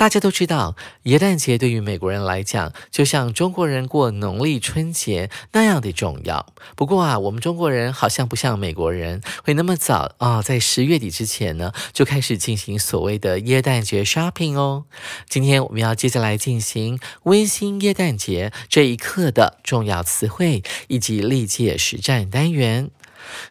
[0.00, 6.54] 大家都知道，耶诞节对于美国人来讲，就像中国人过农历春节那样的重要。
[6.74, 14.86] 不过啊，我们中国人好像不像美国人会那么早啊，在十月底之前呢，就开始进行所谓的耶诞节 shopping 哦。
[15.28, 22.90] 今天我们要接着来进行温馨耶诞节这一刻的重要词汇以及历届实战单元。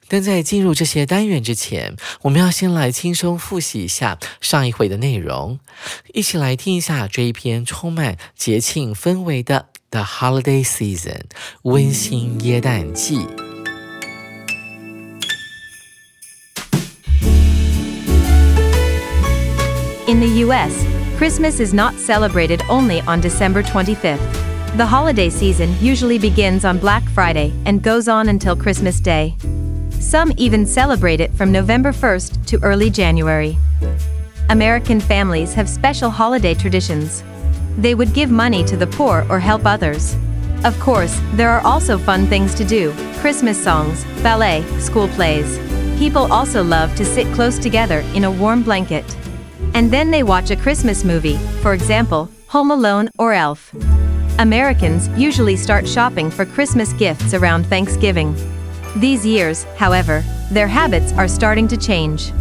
[0.09, 5.59] 但在进入这些单元之前，我们要先来轻松复习一下上一回的内容，
[6.13, 11.21] 一起来听一下这一篇充满节庆氛围的《The Holiday Season》
[11.63, 13.27] 温馨耶诞季。
[20.07, 20.73] In the U.S.,
[21.19, 24.19] Christmas is not celebrated only on December 25th.
[24.76, 29.36] The holiday season usually begins on Black Friday and goes on until Christmas Day.
[29.90, 33.58] Some even celebrate it from November 1st to early January.
[34.50, 37.24] American families have special holiday traditions.
[37.78, 40.16] They would give money to the poor or help others.
[40.64, 45.58] Of course, there are also fun things to do Christmas songs, ballet, school plays.
[45.98, 49.18] People also love to sit close together in a warm blanket.
[49.74, 53.74] And then they watch a Christmas movie, for example, Home Alone or Elf.
[54.40, 58.34] Americans usually start shopping for Christmas gifts around Thanksgiving.
[58.96, 62.32] These years, however, their habits are starting to change.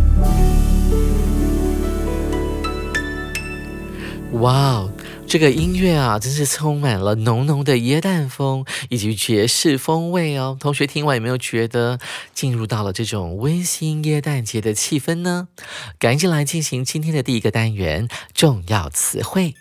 [4.34, 4.92] 哇哦，
[5.26, 10.56] 这个音乐啊，真是充满了浓浓的耶诞风以及爵士风味哦。
[10.60, 11.98] 同学听完有没有觉得
[12.32, 15.48] 进入到了这种温馨耶诞节的气氛呢？
[15.98, 19.56] 赶紧来进行今天的第一个单元重要词汇。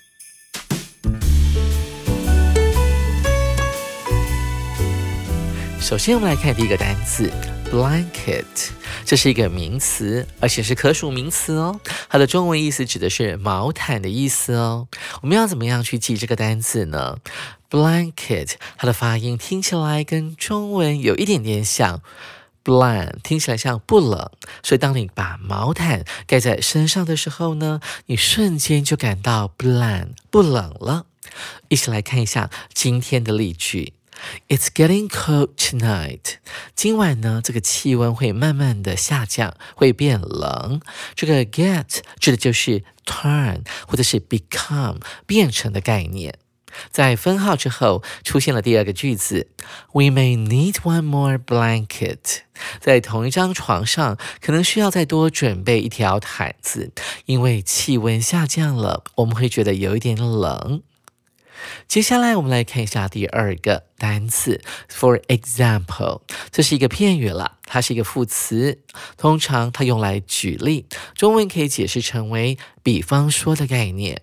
[5.79, 7.31] 首先，我们来看第一个单词
[7.71, 8.43] blanket，
[9.05, 11.79] 这是一个名词，而且是可数名词哦。
[12.09, 14.87] 它的中文意思指的是毛毯的意思哦。
[15.21, 17.17] 我们要怎么样去记这个单词呢
[17.69, 22.01] ？blanket，它的发音听起来跟中文有一点点像
[22.65, 24.29] ，blank 听起来像不冷，
[24.63, 31.05] 所以当你把毛毯盖在身上的时候呢，你瞬间就感到 blan 不冷了。
[31.69, 33.93] 一起来看一下今天的例句。
[34.47, 36.35] It's getting cold tonight。
[36.75, 40.81] 今晚呢，这个气温会慢慢的下降，会变冷。
[41.15, 46.39] 这个 get 指的就是 turn 或者是 become 变成的概念。
[46.91, 49.47] 在分号之后出现了第二个句子
[49.93, 52.41] ，We may need one more blanket。
[52.79, 56.91] 在同一张床上，可能需要再多准备一条毯子，
[57.25, 60.83] 因为气温下降了，我们会觉得有一点冷。
[61.86, 64.60] 接下来我们来看一下第二个单词，
[64.90, 68.82] for example，这是一个片语了，它是一个副词，
[69.16, 74.22] 通常它用来举例，中文可以解释成为比方说的概念。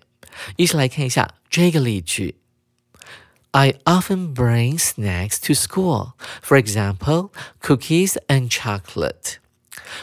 [0.56, 2.36] 一起来看一下这个例句：
[3.52, 6.12] I often bring snacks to school,
[6.42, 7.30] for example,
[7.60, 9.36] cookies and chocolate.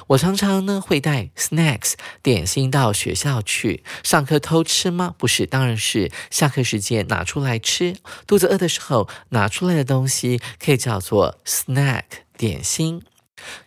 [0.08, 3.82] 我常常呢会带 snacks 点心到学校去。
[4.02, 5.14] 上课偷吃吗？
[5.18, 7.96] 不是，当然是下课时间拿出来吃。
[8.26, 12.04] 肚子饿的时候拿出来的东西可以叫做 snack
[12.36, 13.02] 点心。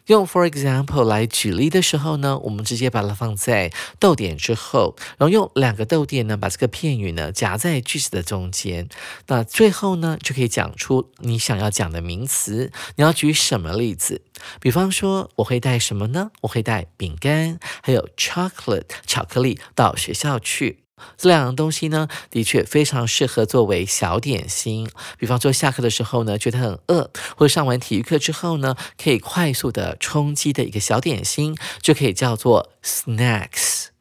[0.08, 8.88] 用 for example 来举例的时候呢，我们直接把它放在逗点之后，然后用两个逗点呢把这个片语呢夹在句子的中间。
[9.28, 12.72] 那最后呢就可以讲出你想要讲的名词。
[12.96, 14.22] 你要举什么例子？
[14.60, 16.32] 比方说我会带什么呢？
[16.42, 20.85] 我会带饼干，还有 chocolate 巧克力到学校去。
[21.18, 24.90] 这两样东西呢，的确非常适合作为小点心。
[25.18, 33.95] 比方说，下课的时候呢，觉得很饿，或上完体育课之后呢，可以快速的充饥的一个小点心，就可以叫做 snacks。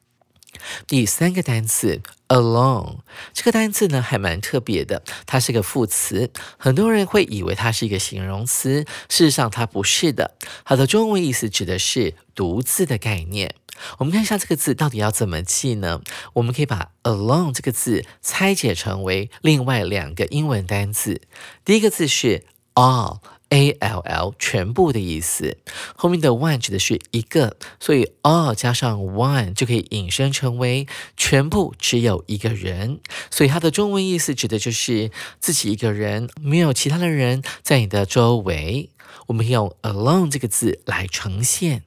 [0.87, 2.97] 第三个单词 alone，
[3.33, 10.35] 这个单词呢还蛮特别的，它是个副词，很多人会以为它是一个形容词，事实上它不是的。
[10.63, 13.55] 它的中文意思指的是独自的概念。
[13.97, 16.01] 我们看一下这个字到底要怎么记呢？
[16.33, 21.21] 我们可以把 alone 这个字拆解成为另外两个英文单词，
[21.65, 23.19] 第一个字是 all。
[23.49, 25.57] A L L 全部的意思，
[25.95, 32.99] 后面的 one 指的是一个，所以 all 加上 one 就可以引申成为全部只有一个人，
[33.29, 38.89] 所以它的中文意思指的就是自己一个人，没有其他的人在你的周围。
[39.27, 41.83] 我们用 alone 这个字来呈现，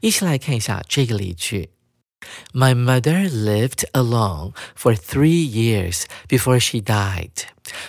[0.00, 1.70] 一起来看一下这个例句。
[2.52, 7.30] My mother lived alone for three years before she died。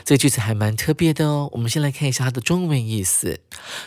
[0.06, 1.50] 这个句子还蛮特别的哦。
[1.54, 3.40] 我们先来看一下它的中文意思。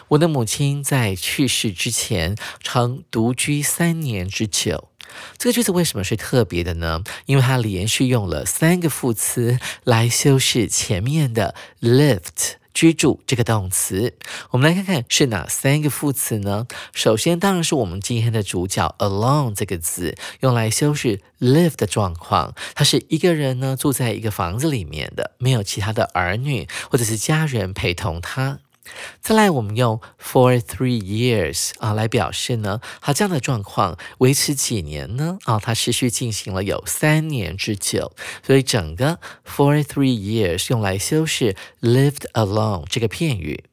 [0.09, 4.91] 我的母亲在去世之前曾独居三年之久。
[5.39, 7.05] 这个句子为什么是特别的呢？
[7.27, 12.57] 因为它连续用了三个副词来修饰前面的 lived。
[12.75, 14.15] 居住这个动词，
[14.51, 16.67] 我们来看看是哪三个副词呢？
[16.93, 28.59] 首先当然是我们今天的主角 alone 这个字，用来修饰 live 的状况，他是一个人呢，住在一个房子里面的，没有其他的儿女或者是家人陪同他。
[29.21, 35.39] 再来，我们用 for three years 啊来表示呢，好这样的状况维持几年呢？
[35.45, 38.13] 啊，它持续进行了有三年之久，
[38.47, 43.65] 所以整个 for three years 用来修饰 lived alone 这个片语。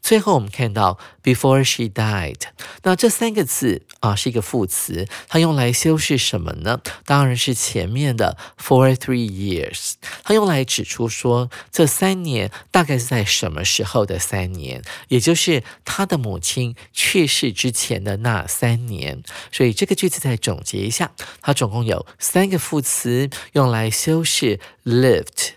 [0.00, 2.40] 最后我们看到 before she died，
[2.82, 6.80] 那这三个字啊是一个副词，它用来修饰什么呢？
[7.06, 9.92] 当然是前面的 for three years，
[10.22, 19.22] 它用来指出说这三年大概是在什么时候的三年，也就是他的母亲去世之前的那三年。
[19.50, 25.52] 所以这个句子再总结一下，它总共有三个副词用来修饰 lived。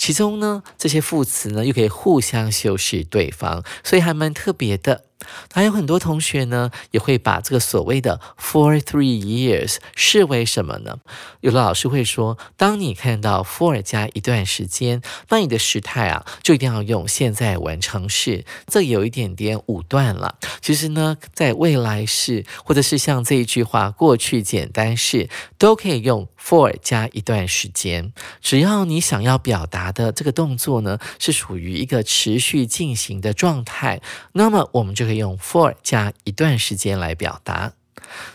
[0.00, 5.04] 其中呢，这些副词呢又可以互相修饰对方，所以还蛮特别的。
[5.52, 10.98] 还有很多同学呢，也会把这个所谓的 for three years 视为什么呢？
[11.40, 20.36] 有的老师会说，当你看到 for 加一段时间，那你的时态啊，就一定要用现在完成式，这有一点点武断了。
[20.62, 25.28] 其实呢，在未来式或者是像这一句话过去简单式，
[25.58, 28.12] 都可以用 for 加一段时间。
[28.40, 34.00] 只要你想要表达的这个动作呢，是属于一个持续进行的状态，
[34.32, 35.09] 那么我们就。
[35.10, 37.72] 可以用 for 加一段时间来表达。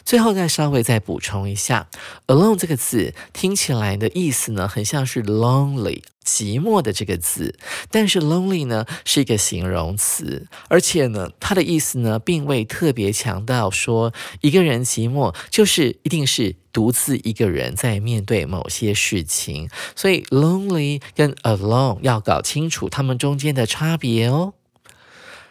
[0.03, 1.87] 最后再稍微再补充一下
[2.27, 7.57] ，alone 这个字听起来的意思呢，很像是 lonely 寂寞的这个字，
[7.89, 24.53] 但是 lonely 呢是一个形容词，而且呢它的意思呢并未特别强调说一个人寂寞就是一定是独自一个人在面对某些事情，所以 lonely 跟 alone 要搞清楚它们中间的差别哦。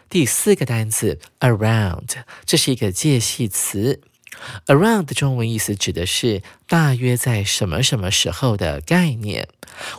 [0.09, 2.09] 第四个单词 around，
[2.45, 4.01] 这是一个介系词。
[4.67, 9.47] around 的中文意思指的是大约在什么什么时候的概念。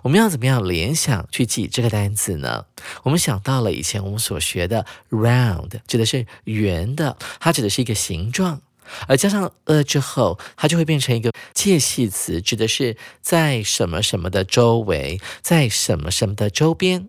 [0.02, 2.66] 我们要怎么样联想去记这个单词呢？
[3.02, 8.60] 我们想到了以前我们所学的 round，指的是圆的，它指的是一个形状，
[9.08, 17.08] 而加上 a 之后，它就会变成一个介系词，指的是在什么什么的周围，在什么什么的周边。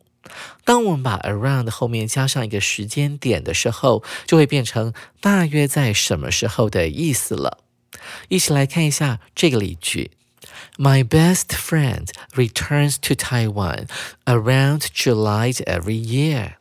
[0.63, 7.59] 当我们把 around 后面加上一个时间点的时候，就会变成大约在什么时候的意思了。
[8.29, 10.11] 一起来看一下这个例句
[10.77, 13.87] ：My best friend returns to Taiwan
[14.25, 16.53] around July every year。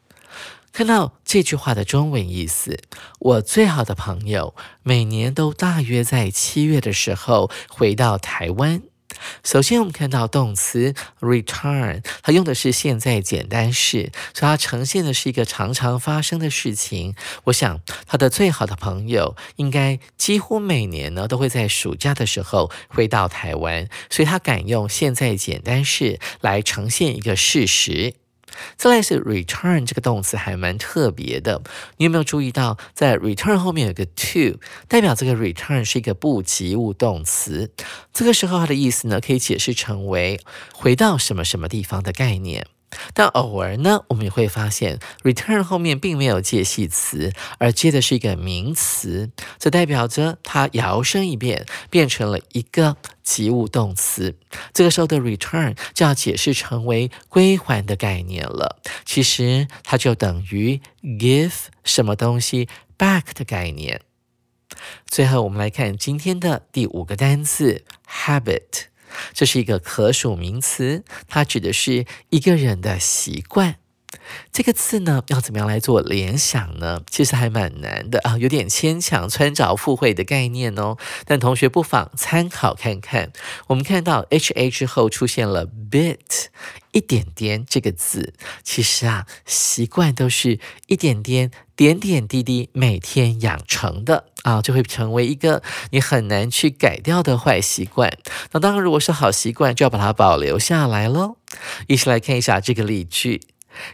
[0.73, 2.78] 看到这句话的中文意思，
[3.18, 8.82] 我最好的朋友每年都大约在七月的时候回到台湾。
[9.44, 17.14] 首先，我们看到动词 return，它用的是现在简单式，所以它呈现的是一个常常发生的事情。
[17.44, 28.14] 我想，他的最好的朋友应该几乎每年呢都会在暑假的时候回到台湾，所以他敢用现在简单式来呈现一个事实。
[28.76, 31.62] 再来是 return 这个动词还蛮特别的，
[31.96, 34.58] 你有没有注意到，在 return 后面有个 to，
[34.88, 37.70] 代表这个 return 是一个不及物动词。
[38.12, 40.40] 这个时候它的意思呢，可以解释成为
[40.72, 42.66] 回到什么什么地方的概念。
[43.14, 54.37] 但偶尔呢，我们也会发现 return 后面并没有介系词，而接的是一个名词，这代表着它摇身一变变成了一个及物动词。
[54.73, 58.81] 这个时候的 return 就要解释成为归还的概念了。
[59.05, 64.00] 其实它就等于 give 什么东西 back 的概念。
[65.07, 68.87] 最后，我们来看今天的第五个单词 habit。
[69.32, 73.76] 这是一个可数名词，它指的是一个人的习惯。
[74.50, 77.02] 这个字呢，要怎么样来做联想呢？
[77.11, 80.96] 其实还蛮难的啊，有点牵强，穿着附会的概念哦。
[81.26, 83.32] 但同学不妨参考看看。
[83.66, 86.46] 我们看到 h a 之后出现了 bit，
[86.96, 88.32] 一点点这个字，
[88.64, 98.16] 其实啊，习惯都是一点点、点点滴滴每天养成的啊，就会成为一个你很难去改掉的坏习惯。
[98.52, 101.36] 那当然，如果是好习惯，就要把它保留下来喽。
[101.86, 103.42] 一起来看一下这个例句。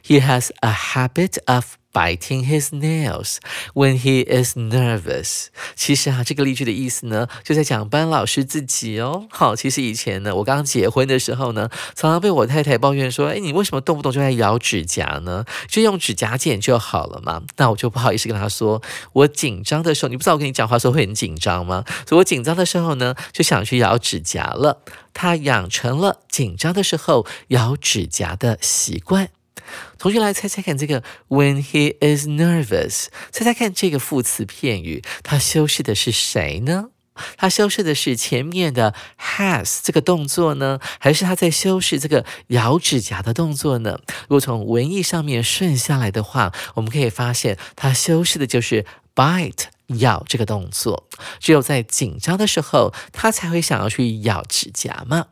[0.04, 3.36] He has a habit of biting his nails
[3.74, 5.46] when he is nervous。
[5.74, 9.26] 其实啊，这个例句的意思呢，就在讲班老师自己哦。
[9.30, 15.44] 好，其实以前呢，我刚结婚的时候呢，常常被我太太抱怨说：“哎，你为什么动不动就在咬指甲呢？
[15.68, 18.82] 就用指甲剪就好了嘛。”那我就不好意思跟他说，
[19.12, 21.84] 我紧张的时候，你不知道我跟你讲话时候会很紧张吗？
[22.08, 24.82] 所以我紧张的时候呢，就想去咬指甲了。
[25.14, 29.28] 他养成了紧张的时候咬指甲的习惯。
[29.98, 36.90] 同学来猜猜看，这个 when he is nervous，猜猜看这个副词片语，它修饰的是谁呢？
[37.36, 44.00] 它修饰的是前面的 has 这个动作呢，还是它在修饰这个咬指甲的动作呢？
[44.22, 49.64] 如果从文意上面顺下来的话，我们可以发现它修饰的就是 bite
[49.98, 51.06] 咬这个动作。
[51.38, 55.26] 只有在紧张的时候，他才会想要去咬指甲嘛。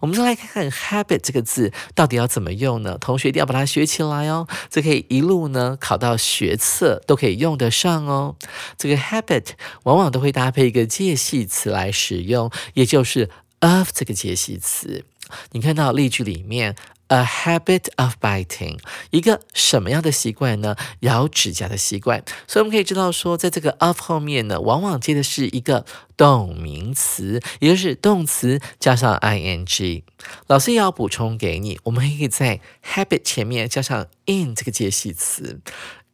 [0.00, 2.96] 我们再来看看 habit 这个字到底要怎么用呢？
[2.98, 8.36] 同学一定要把它学起来哦，这可以一路呢考到学测都可以用得上哦。
[8.76, 9.46] 这个 habit
[9.84, 15.04] 往往都会搭配一个介系词来使用，也就是 of 这个介系词。
[15.52, 16.76] 你看到例句里面。
[17.12, 18.78] A habit of biting，
[19.10, 20.76] 一个什么样的习惯呢？
[21.00, 22.22] 咬指甲的习惯。
[22.46, 25.84] 所以我们可以知道说，在这个 of 后面呢，往往接的是一个
[26.16, 30.04] 动名词，也就是动词加上 ing。
[30.46, 35.60] 老师也要补充给你，我们可以在 habit 前面加上 in 这个介系词。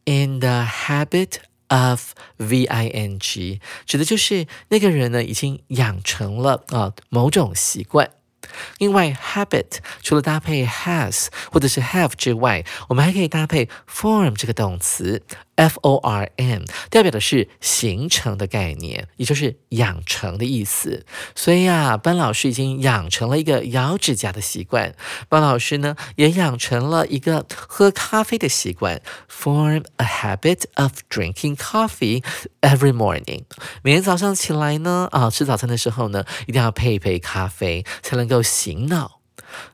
[0.05, 1.33] In the habit
[1.67, 8.09] of v-i-n-g，指的就是那个人呢，已经养成了啊某种习惯。
[8.77, 15.23] 另外，habit 除了搭配 has 或者是 have 之外，我们还可以搭配 form 这个动词。
[15.57, 21.05] F O R M 代表的是形成的概念，也就是养成的意思。
[21.35, 24.95] 所以啊，班老师已经养成了一个咬指甲的习惯。
[25.27, 32.23] 班老师呢，也养成了一个喝咖啡的习惯，form a habit of drinking coffee
[32.61, 33.43] every morning。
[33.81, 39.16] 每天早上起来呢，啊，吃早餐的时候呢，一定要配一杯咖啡，才能够醒脑。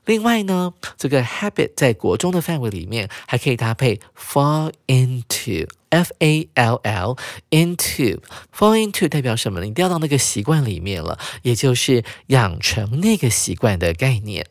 [0.04, 7.16] 另外呢，这个 habit 在国中的范围里面还可以搭配 fall into，f a l l
[7.50, 9.66] into，fall into 代表什么呢？
[9.66, 14.46] 你掉到那个习惯里面了，也就是养成那个习惯的概念。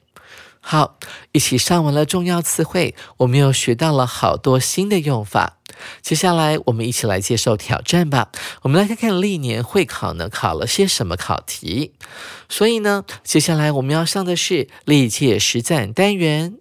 [0.65, 0.97] 好，
[1.33, 5.57] 一起上完了重要词汇，我们又学到了好多新的用法。
[6.01, 8.29] 接下来，我们一起来接受挑战吧。
[8.61, 11.91] 我们来看看历年会考呢考了些什么考题。
[12.47, 16.57] 所以呢，接下来我们要上的是历届实战单元。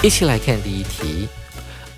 [0.00, 1.28] 一起来看第一题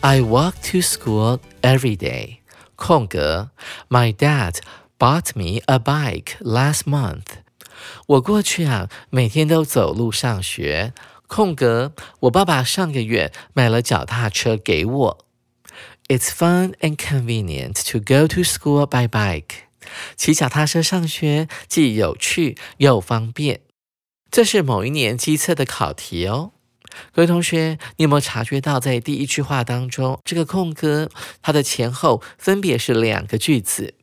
[0.00, 2.38] ：I walk to school every day.
[2.76, 3.50] 空格
[3.90, 4.54] ，My dad
[5.00, 7.40] bought me a bike last month.
[8.06, 10.92] 我过去啊，每天都走路上学。
[11.26, 15.26] 空格，我爸爸上个月买了脚踏车给我。
[16.08, 19.62] It's fun and convenient to go to school by bike。
[20.16, 23.60] 骑脚踏车上学既有趣又方便。
[24.30, 26.52] 这是某一年机测的考题哦。
[27.12, 31.08] 各位同学，你有没有察觉到，在第一句话当中，这个空格
[31.40, 33.94] 它的前后分别是两个句子？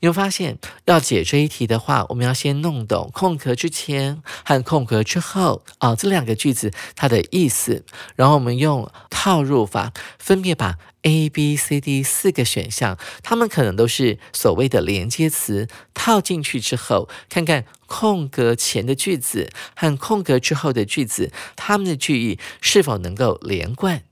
[0.00, 7.84] 你会发现，要解这一题的话，我们要先弄懂空格之前和空格之后啊这两个句子它的意思，
[8.16, 24.02] 然后我们用套入法，分别把 A、B、C、D 四个选项，它们可能都是所谓的连接词，套进去之后，看看空格前的句子和空格之后的句子，它们的句意是否能够连贯。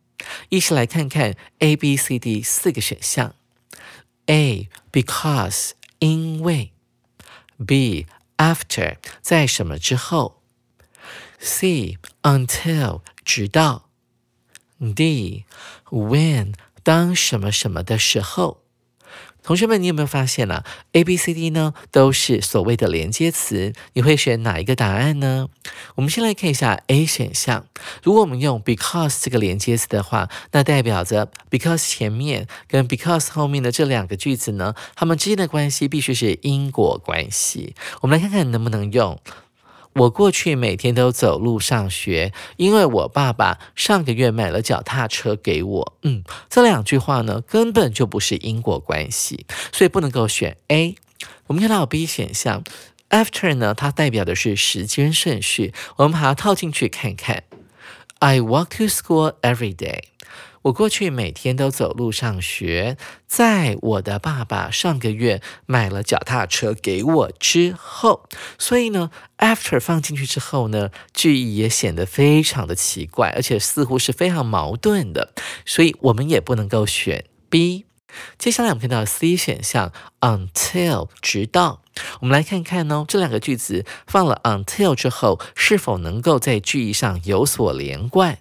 [0.48, 3.34] 一起来看看 A、B、C、D 四个选项。
[4.29, 6.73] A because 因为，
[7.65, 8.07] B
[8.37, 10.41] after 在什么之后
[11.39, 13.89] C until 直到。
[14.93, 15.45] D
[15.85, 16.53] when
[16.83, 18.58] 当什么什么的时候。
[19.42, 25.48] 同学们，你有没有发现啊？A、B、C、D 呢都是所谓的连接词，你会选哪一个答案呢？
[25.96, 27.66] 我们先来看一下 A 选项。
[28.02, 37.74] 如果我们用 because 这个连接词的话，那代表着 because 前面跟 because 后面的这两个句子呢，它们之间的关系必须是因果关系。
[38.02, 39.18] 我们来看看能不能用。
[39.94, 45.96] 我过去每天都走路上学，因为我爸爸上个月买了脚踏车给我。
[46.02, 50.94] 嗯，这两句话呢根本就不是因果关系，所以不能够选 A。
[51.48, 52.62] 我们看到 B 选项
[53.10, 57.42] ，after 呢，它代表的是时间顺序，我们把它套进去看看。
[58.20, 60.09] I walk to school every day.
[60.62, 75.32] 我过去每天都走路上学，在我的爸爸上个月买了脚踏车给我之后，所以呢，after 放进去之后呢，句意也显得非常的奇怪，而且似乎是非常矛盾的，
[75.64, 77.86] 所以我们也不能够选 B。
[78.36, 81.80] 接下来我们看到 C 选项，until 直到，
[82.20, 88.38] 我们来看看哦，这两个句子放了 until 之后，是否能够在句意上有所连贯。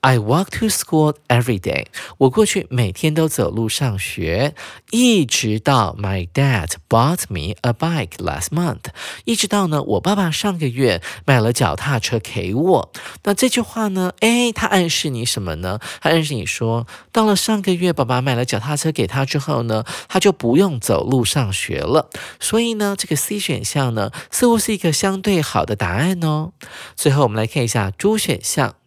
[0.00, 1.86] I walk to school every day。
[2.18, 4.54] 我过去每天都走路上学，
[4.90, 8.90] 一直到 My dad bought me a bike last month。
[9.24, 12.92] 一直到呢，我爸爸上个月买了脚踏车给我。
[13.24, 14.12] 那这句话呢？
[14.20, 15.78] 哎，它暗示你什么呢？
[16.00, 22.08] 它暗示你说，到了上个月爸爸买了脚踏车给他之后呢，他就不用走路上学了。
[22.40, 26.52] 所以呢，这个 C 选项呢，似乎是一个相对好的答案哦。
[26.96, 28.77] 最后我们来看一下 D 选项。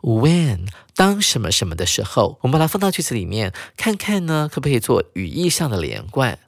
[0.00, 6.38] When 当什么什么的时候，我们把它放到句子里面看看呢，可不可以做语义上的连贯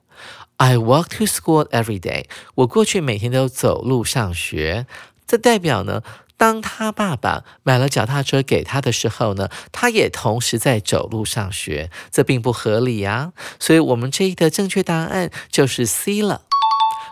[0.57, 2.25] ？I walk to school every day。
[2.55, 4.87] 我过去每天都走路上学，
[5.27, 6.01] 这代表呢，
[6.37, 13.33] 当他爸爸买了脚踏车给他的时候呢，他也同时在走路上学，这并不合理呀。
[13.59, 16.43] 所以，我们这一的正确答案就是 C 了。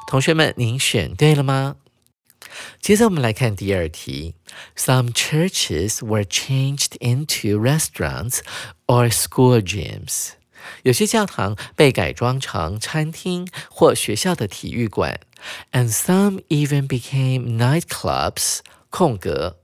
[0.07, 1.75] 同学们，您选对了吗？
[2.81, 4.35] 接着我们来看第二题。
[4.75, 8.39] Some churches were changed into restaurants
[8.87, 10.29] or school gyms。
[10.83, 15.19] 有些教堂被改装成餐厅或学校的体育馆。
[15.71, 18.59] And some even became nightclubs。
[18.89, 19.57] 空格，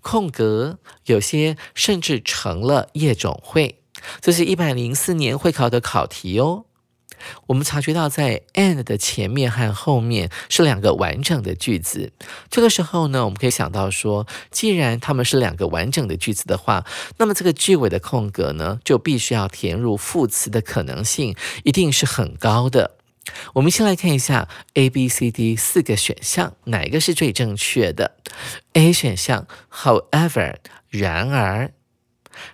[0.00, 3.82] 空格，有些甚至成了夜总会。
[4.20, 6.64] 这是一百零四年会考的考题哦。
[7.46, 12.12] 我们察觉到，在 and 的前面和后面是两个完整的句子。
[12.50, 16.84] 这个时候呢，我们可以想到说，既然它们是两个完整的句子的话，
[17.18, 22.96] 那么这个句尾的空格呢，就必须要填入副词的可能性，一定是很高的。
[23.52, 28.16] 我们先来看一下 A、B、C、D 四个选项，哪一个是最正确的
[28.72, 30.56] ？A 选项，However，
[30.88, 31.70] 然而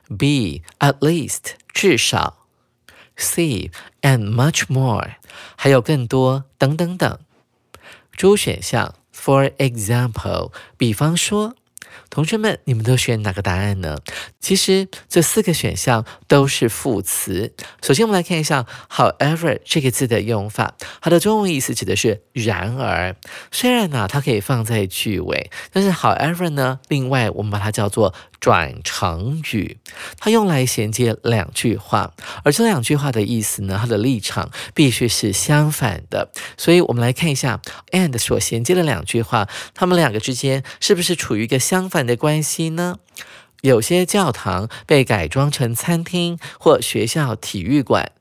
[0.09, 2.46] ；B at least，至少。
[3.17, 3.71] See
[4.03, 5.17] and much more，
[5.57, 7.19] 还有更多等等等。
[8.13, 11.57] 诸选项，For example，比方说。
[12.17, 13.99] 同学们，你们都选哪个答案呢？
[14.41, 17.53] 其实这四个选项都是副词。
[17.83, 20.77] 首先，我们来看一下 “however” 这个字的用法。
[21.03, 23.15] 它的中文意思指的是“然而”。
[23.53, 29.77] 虽然呢，它可以放在句尾，但是 “however” 呢，另外我们把它叫做转成语，
[30.19, 32.15] 它用来衔接两句话。
[32.43, 36.33] 而这两句话的意思呢，它的立场必须是相反的。
[36.57, 42.06] 所以，我们来看一下 “and” 所衔接的两句话，它们两个之间是不是处于一个相反？
[42.07, 42.99] 的关系呢？
[43.63, 48.13] 有些教堂被改装成餐厅或学校体育馆，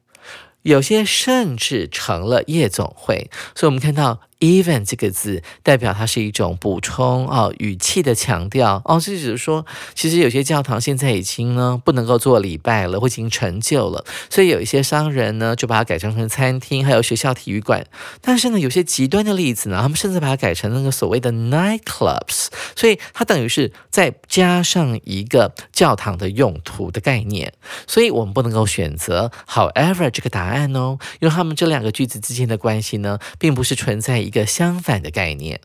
[0.64, 3.30] 有些甚至成了夜总会。
[3.54, 4.22] 所以，我们看到。
[4.46, 17.88] Even 这个字代表它是一种补充哦，语气的强调哦，这只是说，其实有些教堂现在已经呢不能够做礼拜了，或已经陈旧了，所以有一些商人呢就把它改装成餐厅，还有学校体育馆。
[18.22, 27.52] 但是呢，有些极端的例子呢，他们甚至把它改成那个所谓的 nightclubs，所以它等于是再加上一个教堂的用途的概念。
[27.88, 34.26] 所以我们不能够选择 however 这个答案哦，因为他们这两个句子之间的关系呢，并不是存在。
[34.26, 35.62] 一个相反的概念。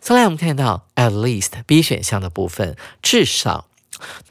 [0.00, 3.68] 再来，我们看到 at least B 选项的部分，至少，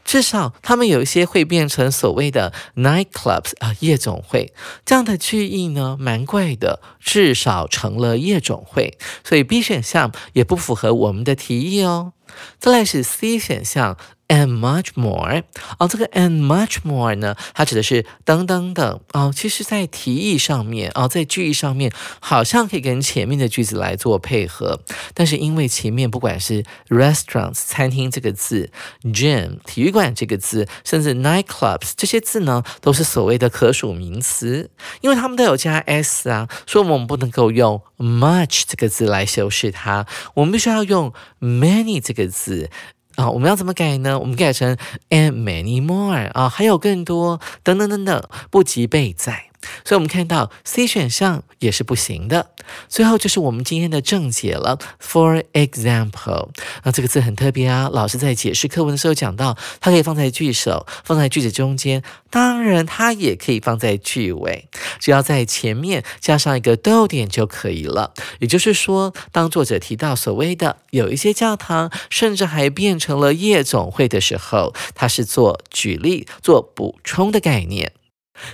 [0.05, 4.53] 至少他们有一些会变成所谓的 nightclubs 啊，夜总会
[4.85, 6.79] 这样的句意呢，蛮怪的。
[6.99, 12.13] 至少成了夜总会，所以 B 选项也不符合我们的提议哦。
[12.59, 13.97] 再来是 C 选项
[14.31, 15.43] and much more。
[15.77, 18.99] 哦，这个 and much more 呢，它指的是等等等。
[19.11, 21.91] 哦，其实在题意上面，哦，在句意上面，
[22.21, 24.79] 好像可以跟前面的句子来做配合，
[25.13, 28.71] 但是因为前面不管是 restaurants 餐厅这个字
[29.03, 42.69] ，gym 体育馆这个字，甚至 nightclubs 这些字呢，都是所谓的可数名词，因为它们都有加 s 啊，所以我们不能够用 much 这个字来修饰它，我们必须要用 many 这个字。
[43.15, 44.19] 啊，我们要怎么改呢？
[44.19, 44.78] 我们改成
[45.10, 49.50] and many more 啊，还有更多等等等等，不及备载。
[49.86, 52.52] 所以，我们看到 C 选项也是不行的。
[52.88, 54.78] 最后就是我们今天的正解了。
[55.00, 56.50] For example，
[56.84, 57.89] 那这个字很特别啊。
[57.91, 64.67] 老师在解释课文的时候讲到，它可以放在句首，放在句子中间，当然它也可以放在句尾，
[65.00, 68.13] 只要在前面加上一个逗点就可以了。
[68.39, 77.91] 也就是说，当作者提到所谓的有一些教堂甚至还变成了夜总会的时候，它是做举例、做补充的概念。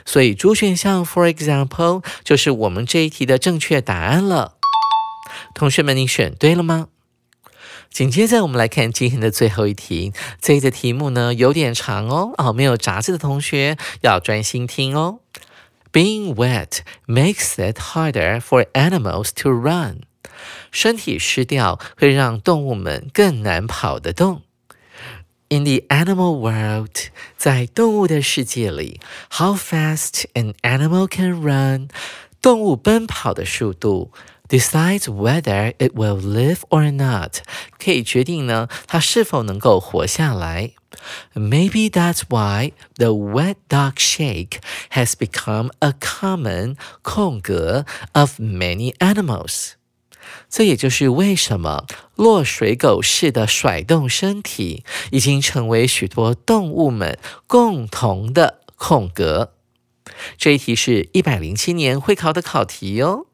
[0.06, 4.56] 所以，主选项，for example，就是我们这一题的正确答案了。
[5.54, 6.88] 同学们，你选对了吗？
[7.90, 10.12] 紧接着，我们来看今天的最后一题。
[10.42, 15.20] 这一的题目呢有点长哦，哦，没有杂志的同学要专心听哦。
[15.94, 20.02] Being wet makes it harder for animals to run。
[20.72, 24.44] 身体湿掉会让动物们更难跑得动。
[25.49, 29.01] In the animal world，在动物的世界里，
[29.33, 31.89] how fast an animal can run，
[32.41, 34.11] 动物奔跑的速度，
[34.49, 37.41] decides whether it will live or not，
[37.79, 40.73] 可以决定呢，它是否能够活下来。
[41.35, 44.61] Maybe that's why the wet dog shake
[44.93, 49.73] has become a common 空格 of many animals。
[50.50, 59.54] 这也就是为什么落水狗式的甩动身体已经成为许多动物们共同的空格。
[60.38, 63.28] 这一题是一百零七年会考的考题哟。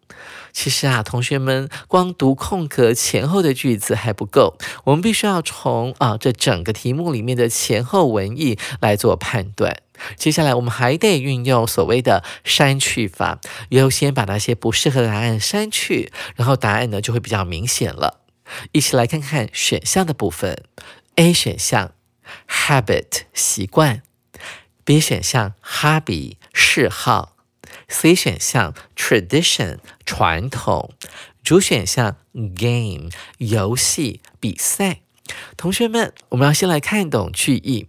[0.51, 9.82] 其实啊，同学们光读空格前后的句子还不够，我们必须要从啊这整个题目里面的前后文意来做判断。
[10.15, 13.39] 接下来我们还得运用所谓的删去法，
[13.69, 18.21] 优先把那些不适合的答案删去，然后答案呢就会比较明显了。
[18.71, 20.63] 一起来看看选项的部分
[21.15, 21.91] ：A 选项
[22.49, 24.01] habit 习惯
[24.83, 27.31] ，B 选项 hobby 嗜好。
[27.87, 30.93] C 选项 tradition 传统，
[31.43, 35.01] 主选项 game 游戏比赛。
[35.57, 37.87] 同学们，我们要先来看懂句意。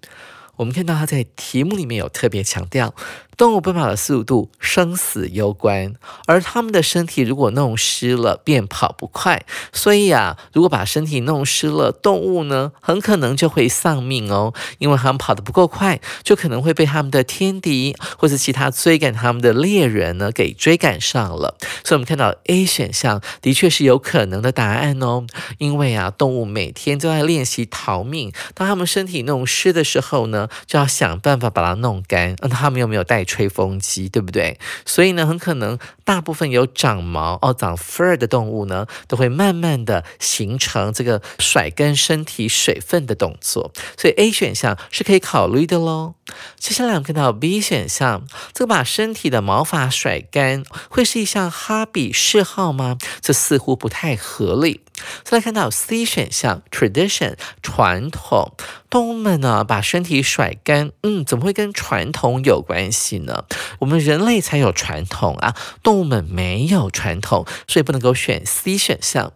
[0.56, 2.94] 我们看到他在题目里面有特别强调。
[3.36, 5.94] 动物奔跑的速度生死攸关，
[6.26, 9.44] 而它们的身体如果弄湿了，便跑不快。
[9.72, 21.56] 所以啊，如果把身体弄湿了，动物呢很可能就会丧命哦，因为它们跑得不够快，就可能会被他们的天敌或是其他追赶他们的猎人呢给追赶上了。
[21.82, 25.26] 所以，我们看到 A 选项的确是有可能的答案哦，
[25.58, 32.36] 因为啊，动物每天都在练习逃命，当它们身体弄湿的时候呢，就要想办法把它弄干。
[32.40, 33.23] 那它们有没有带？
[33.24, 34.58] 吹风机对不对？
[34.84, 43.72] 所以呢，很可能大部分有长毛哦、长 fur 的动物呢，都会慢慢的形成这个甩干身体水分的动作。
[43.96, 46.14] 所以 A 选项是可以考虑的喽。
[46.58, 52.96] 接下来我们看到 B 选项，这个把身体的毛发甩干，会是一项哈比嗜好吗？
[53.20, 54.80] 这似乎不太合理。
[55.24, 58.54] 再来看到 C 选项，tradition 传统，
[58.88, 63.44] 动物们呢把身体甩干，嗯，怎么会跟传统有关系呢？
[63.80, 69.32] 我们人类才有传统啊，动动物们没有传统，所以不能够选 C 选项。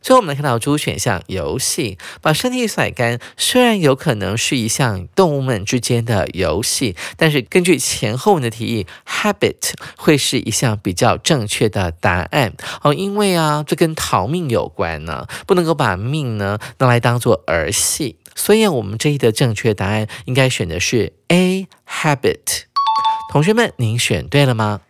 [0.00, 15.04] 最后我们来看到 D 选项，游戏把身体甩干，虽然有可能是一项动物们之间的游戏，但是根据前后文的提议，habit 会是一项比较正确的答案哦，因为啊，这跟逃命有关。
[15.04, 22.62] 呢，不能够把命呢拿来当做儿戏，所以我们这一的正确答案应该选的是 A habit。
[23.30, 24.80] 同学们，您选对了吗？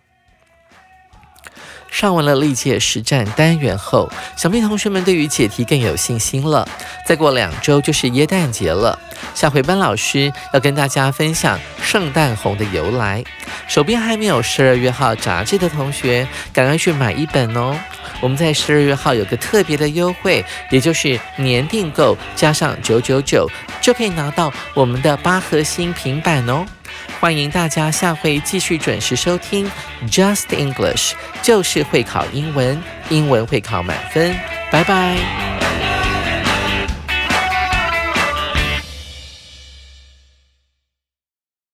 [1.98, 6.64] 上完了历届实战单元后，想必同学们对于解题更有信心了。
[7.04, 8.96] 再过两周就是耶诞节了，
[9.34, 13.24] 下回班老师要跟大家分享圣诞红的由来。
[13.66, 17.76] 手边还没有十二月号杂志的同学，赶快去买一本哦！
[18.20, 26.64] 我们在十二月号有个特别的优惠，也就是年订购加上九九九，就可以拿到我们的八核心平板哦。
[27.20, 29.68] 欢迎大家下回继续准时收听
[30.06, 34.34] Just English，就是会考英文，英文会考满分。
[34.70, 35.67] 拜拜。